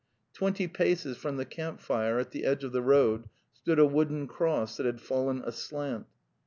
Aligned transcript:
Twenty 0.33 0.67
paces 0.67 1.15
from 1.17 1.37
the 1.37 1.45
camp 1.45 1.79
fire 1.79 2.17
at 2.17 2.31
the 2.31 2.43
edge 2.43 2.63
of 2.63 2.71
the 2.71 2.81
road 2.81 3.29
stood 3.53 3.77
a 3.77 3.85
wooden 3.85 4.25
cross 4.25 4.77
that 4.77 4.87
had 4.87 4.99
fallen 4.99 5.43
aslant. 5.45 6.07